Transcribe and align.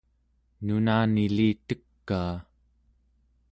nunanilitekaa 0.65 2.33